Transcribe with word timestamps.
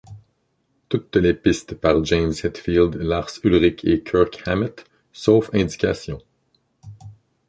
Toutes 0.89 1.15
les 1.17 1.35
pistes 1.35 1.75
par 1.75 2.03
James 2.05 2.33
Hetfield, 2.43 2.95
Lars 2.95 3.29
Ulrich 3.43 3.85
& 4.03 4.03
Kirk 4.03 4.41
Hammett, 4.47 4.83
sauf 5.13 5.53
indication. 5.53 6.19